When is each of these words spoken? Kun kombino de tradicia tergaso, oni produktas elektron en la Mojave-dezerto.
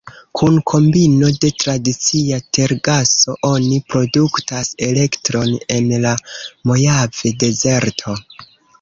Kun 0.39 0.55
kombino 0.69 1.29
de 1.43 1.51
tradicia 1.63 2.39
tergaso, 2.59 3.37
oni 3.51 3.79
produktas 3.95 4.75
elektron 4.91 5.57
en 5.79 5.95
la 6.09 6.19
Mojave-dezerto. 6.73 8.21